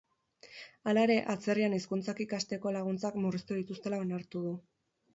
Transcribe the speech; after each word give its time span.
Hala 0.89 1.03
ere, 1.07 1.17
atzerrian 1.33 1.77
hizkuntzak 1.79 2.23
ikasteko 2.27 2.75
laguntzak 2.81 3.23
murriztu 3.23 3.63
dituztela 3.63 4.05
onartu 4.09 4.47
du. 4.51 4.61